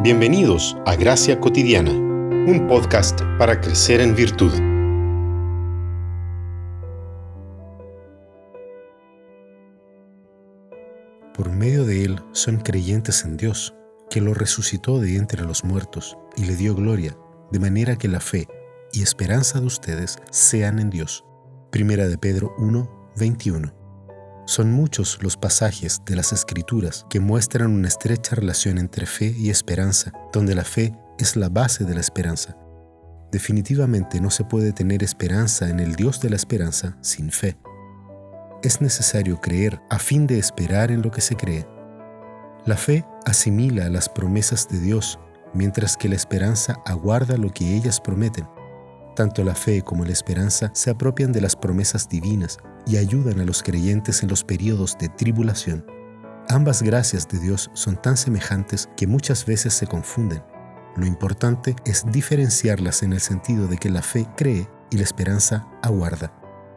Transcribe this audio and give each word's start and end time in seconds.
Bienvenidos 0.00 0.76
a 0.86 0.94
Gracia 0.94 1.40
Cotidiana, 1.40 1.90
un 1.90 2.68
podcast 2.68 3.20
para 3.36 3.60
crecer 3.60 4.00
en 4.00 4.14
virtud. 4.14 4.52
Por 11.34 11.50
medio 11.50 11.84
de 11.84 12.04
Él 12.04 12.20
son 12.30 12.58
creyentes 12.58 13.24
en 13.24 13.36
Dios, 13.36 13.74
que 14.08 14.20
lo 14.20 14.34
resucitó 14.34 15.00
de 15.00 15.16
entre 15.16 15.44
los 15.44 15.64
muertos 15.64 16.16
y 16.36 16.44
le 16.44 16.54
dio 16.54 16.76
gloria, 16.76 17.18
de 17.50 17.58
manera 17.58 17.96
que 17.96 18.06
la 18.06 18.20
fe 18.20 18.46
y 18.92 19.02
esperanza 19.02 19.58
de 19.58 19.66
ustedes 19.66 20.18
sean 20.30 20.78
en 20.78 20.90
Dios. 20.90 21.24
Primera 21.72 22.06
de 22.06 22.18
Pedro 22.18 22.54
1, 22.58 23.10
21. 23.16 23.77
Son 24.48 24.72
muchos 24.72 25.18
los 25.20 25.36
pasajes 25.36 26.00
de 26.06 26.16
las 26.16 26.32
Escrituras 26.32 27.04
que 27.10 27.20
muestran 27.20 27.70
una 27.70 27.86
estrecha 27.86 28.34
relación 28.34 28.78
entre 28.78 29.04
fe 29.04 29.34
y 29.36 29.50
esperanza, 29.50 30.10
donde 30.32 30.54
la 30.54 30.64
fe 30.64 30.96
es 31.18 31.36
la 31.36 31.50
base 31.50 31.84
de 31.84 31.92
la 31.92 32.00
esperanza. 32.00 32.56
Definitivamente 33.30 34.22
no 34.22 34.30
se 34.30 34.44
puede 34.44 34.72
tener 34.72 35.02
esperanza 35.02 35.68
en 35.68 35.80
el 35.80 35.96
Dios 35.96 36.22
de 36.22 36.30
la 36.30 36.36
esperanza 36.36 36.96
sin 37.02 37.30
fe. 37.30 37.58
Es 38.62 38.80
necesario 38.80 39.38
creer 39.38 39.82
a 39.90 39.98
fin 39.98 40.26
de 40.26 40.38
esperar 40.38 40.90
en 40.90 41.02
lo 41.02 41.10
que 41.10 41.20
se 41.20 41.36
cree. 41.36 41.68
La 42.64 42.78
fe 42.78 43.04
asimila 43.26 43.90
las 43.90 44.08
promesas 44.08 44.66
de 44.66 44.80
Dios, 44.80 45.18
mientras 45.52 45.94
que 45.94 46.08
la 46.08 46.16
esperanza 46.16 46.80
aguarda 46.86 47.36
lo 47.36 47.50
que 47.50 47.76
ellas 47.76 48.00
prometen. 48.00 48.48
Tanto 49.18 49.42
la 49.42 49.56
fe 49.56 49.82
como 49.82 50.04
la 50.04 50.12
esperanza 50.12 50.70
se 50.74 50.90
apropian 50.90 51.32
de 51.32 51.40
las 51.40 51.56
promesas 51.56 52.08
divinas 52.08 52.58
y 52.86 52.98
ayudan 52.98 53.40
a 53.40 53.44
los 53.44 53.64
creyentes 53.64 54.22
en 54.22 54.28
los 54.28 54.44
periodos 54.44 54.96
de 54.96 55.08
tribulación. 55.08 55.84
Ambas 56.48 56.84
gracias 56.84 57.26
de 57.26 57.40
Dios 57.40 57.68
son 57.74 58.00
tan 58.00 58.16
semejantes 58.16 58.88
que 58.96 59.08
muchas 59.08 59.44
veces 59.44 59.74
se 59.74 59.88
confunden. 59.88 60.44
Lo 60.96 61.04
importante 61.04 61.74
es 61.84 62.04
diferenciarlas 62.12 63.02
en 63.02 63.12
el 63.12 63.18
sentido 63.18 63.66
de 63.66 63.78
que 63.78 63.90
la 63.90 64.02
fe 64.02 64.24
cree 64.36 64.68
y 64.92 64.98
la 64.98 65.02
esperanza 65.02 65.66
aguarda. 65.82 66.32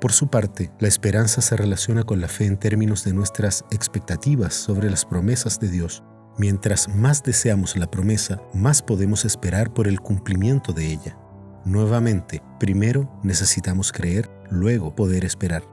Por 0.00 0.10
su 0.10 0.26
parte, 0.26 0.72
la 0.80 0.88
esperanza 0.88 1.40
se 1.40 1.56
relaciona 1.56 2.02
con 2.02 2.20
la 2.20 2.26
fe 2.26 2.46
en 2.46 2.56
términos 2.56 3.04
de 3.04 3.12
nuestras 3.12 3.64
expectativas 3.70 4.54
sobre 4.54 4.90
las 4.90 5.04
promesas 5.04 5.60
de 5.60 5.68
Dios. 5.68 6.02
Mientras 6.36 6.88
más 6.88 7.22
deseamos 7.22 7.76
la 7.76 7.88
promesa, 7.88 8.42
más 8.52 8.82
podemos 8.82 9.24
esperar 9.24 9.72
por 9.72 9.86
el 9.86 10.00
cumplimiento 10.00 10.72
de 10.72 10.86
ella. 10.86 11.16
Nuevamente, 11.64 12.42
primero 12.60 13.10
necesitamos 13.22 13.90
creer, 13.90 14.30
luego 14.50 14.94
poder 14.94 15.24
esperar. 15.24 15.64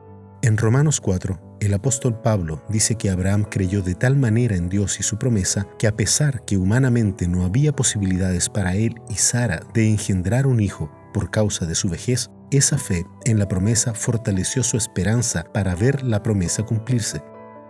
En 0.42 0.58
Romanos 0.58 1.02
4, 1.02 1.58
el 1.60 1.74
apóstol 1.74 2.20
Pablo 2.22 2.64
dice 2.70 2.96
que 2.96 3.10
Abraham 3.10 3.44
creyó 3.44 3.82
de 3.82 3.94
tal 3.94 4.16
manera 4.16 4.56
en 4.56 4.70
Dios 4.70 5.00
y 5.00 5.04
su 5.04 5.18
promesa 5.18 5.68
que 5.78 5.88
a 5.88 5.96
pesar 5.96 6.46
que 6.46 6.58
humanamente 6.58 7.28
no 7.28 7.44
había 7.44 7.76
posibilidades 7.76 8.50
para 8.50 8.76
él 8.76 9.02
y 9.10 9.16
Sara 9.16 9.60
de 9.74 9.88
engendrar 9.88 10.48
un 10.48 10.62
hijo 10.62 10.90
por 11.14 11.30
causa 11.30 11.66
de 11.66 11.76
su 11.76 11.90
vejez, 11.90 12.32
esa 12.52 12.78
fe 12.78 13.06
en 13.26 13.38
la 13.38 13.48
promesa 13.48 13.94
fortaleció 13.94 14.64
su 14.64 14.78
esperanza 14.78 15.44
para 15.54 15.76
ver 15.76 16.04
la 16.04 16.24
promesa 16.24 16.64
cumplirse. 16.64 17.22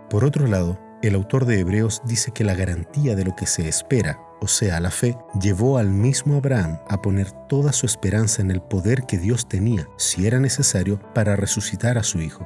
Por 0.08 0.24
otro 0.24 0.46
lado, 0.46 0.78
el 1.02 1.16
autor 1.16 1.44
de 1.44 1.58
Hebreos 1.58 2.00
dice 2.06 2.30
que 2.30 2.44
la 2.44 2.54
garantía 2.54 3.16
de 3.16 3.24
lo 3.24 3.34
que 3.34 3.46
se 3.46 3.68
espera 3.68 4.18
o 4.42 4.48
sea, 4.48 4.80
la 4.80 4.90
fe, 4.90 5.16
llevó 5.40 5.78
al 5.78 5.88
mismo 5.88 6.34
Abraham 6.34 6.80
a 6.88 7.00
poner 7.00 7.30
toda 7.48 7.72
su 7.72 7.86
esperanza 7.86 8.42
en 8.42 8.50
el 8.50 8.60
poder 8.60 9.04
que 9.04 9.16
Dios 9.16 9.48
tenía, 9.48 9.88
si 9.96 10.26
era 10.26 10.40
necesario, 10.40 10.98
para 11.14 11.36
resucitar 11.36 11.96
a 11.96 12.02
su 12.02 12.20
hijo. 12.20 12.44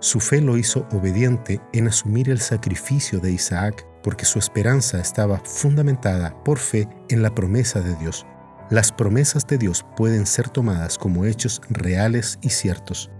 Su 0.00 0.18
fe 0.18 0.40
lo 0.40 0.56
hizo 0.56 0.88
obediente 0.90 1.60
en 1.72 1.86
asumir 1.86 2.28
el 2.28 2.40
sacrificio 2.40 3.20
de 3.20 3.30
Isaac, 3.30 3.86
porque 4.02 4.24
su 4.24 4.40
esperanza 4.40 4.98
estaba 4.98 5.40
fundamentada 5.44 6.42
por 6.42 6.58
fe 6.58 6.88
en 7.08 7.22
la 7.22 7.32
promesa 7.32 7.80
de 7.80 7.94
Dios. 7.96 8.26
Las 8.68 8.90
promesas 8.90 9.46
de 9.46 9.58
Dios 9.58 9.86
pueden 9.96 10.26
ser 10.26 10.48
tomadas 10.48 10.98
como 10.98 11.24
hechos 11.24 11.62
reales 11.70 12.40
y 12.42 12.50
ciertos. 12.50 13.12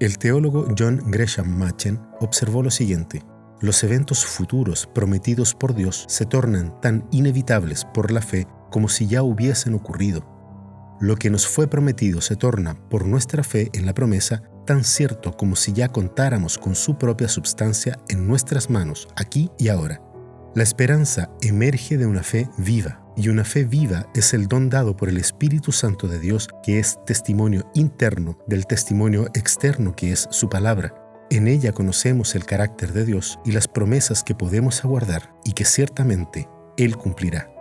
El 0.00 0.18
teólogo 0.18 0.66
John 0.76 1.00
Gresham 1.06 1.56
Machen 1.56 2.00
observó 2.20 2.64
lo 2.64 2.72
siguiente. 2.72 3.22
Los 3.60 3.82
eventos 3.84 4.26
futuros 4.26 4.86
prometidos 4.86 5.54
por 5.54 5.74
Dios 5.74 6.04
se 6.08 6.26
tornan 6.26 6.78
tan 6.82 7.08
inevitables 7.10 7.86
por 7.94 8.10
la 8.10 8.20
fe 8.20 8.46
como 8.70 8.88
si 8.88 9.06
ya 9.06 9.22
hubiesen 9.22 9.74
ocurrido. 9.74 10.36
Lo 11.00 11.16
que 11.16 11.30
nos 11.30 11.46
fue 11.46 11.66
prometido 11.66 12.20
se 12.20 12.36
torna, 12.36 12.74
por 12.90 13.06
nuestra 13.06 13.42
fe 13.42 13.70
en 13.72 13.86
la 13.86 13.94
promesa, 13.94 14.42
tan 14.66 14.84
cierto 14.84 15.32
como 15.32 15.56
si 15.56 15.72
ya 15.72 15.88
contáramos 15.88 16.58
con 16.58 16.74
su 16.74 16.98
propia 16.98 17.28
substancia 17.28 17.98
en 18.08 18.26
nuestras 18.26 18.68
manos, 18.68 19.08
aquí 19.16 19.50
y 19.58 19.68
ahora. 19.68 20.02
La 20.54 20.62
esperanza 20.62 21.30
emerge 21.40 21.96
de 21.96 22.06
una 22.06 22.22
fe 22.22 22.48
viva, 22.58 23.06
y 23.16 23.28
una 23.28 23.44
fe 23.44 23.64
viva 23.64 24.06
es 24.14 24.34
el 24.34 24.48
don 24.48 24.68
dado 24.68 24.96
por 24.96 25.08
el 25.08 25.16
Espíritu 25.16 25.72
Santo 25.72 26.08
de 26.08 26.18
Dios, 26.18 26.48
que 26.62 26.78
es 26.78 26.98
testimonio 27.06 27.70
interno 27.74 28.38
del 28.46 28.66
testimonio 28.66 29.26
externo 29.34 29.94
que 29.94 30.12
es 30.12 30.28
su 30.30 30.48
palabra. 30.48 31.05
En 31.30 31.48
ella 31.48 31.72
conocemos 31.72 32.34
el 32.34 32.44
carácter 32.44 32.92
de 32.92 33.04
Dios 33.04 33.38
y 33.44 33.52
las 33.52 33.66
promesas 33.66 34.22
que 34.22 34.34
podemos 34.34 34.84
aguardar 34.84 35.34
y 35.44 35.52
que 35.52 35.64
ciertamente 35.64 36.48
Él 36.76 36.96
cumplirá. 36.96 37.55